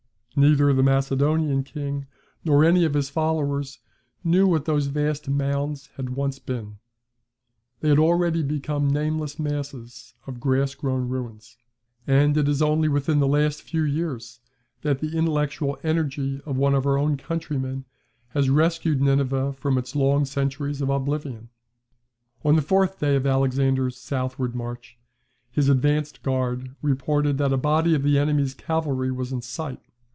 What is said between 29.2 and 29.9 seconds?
in sight.